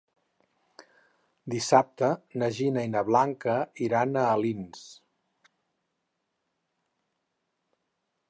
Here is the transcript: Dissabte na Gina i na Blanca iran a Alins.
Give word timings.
Dissabte 1.53 2.07
na 2.43 2.49
Gina 2.59 2.85
i 2.87 2.89
na 2.93 3.03
Blanca 3.09 3.57
iran 3.89 4.17
a 4.21 4.25
Alins. 4.31 4.83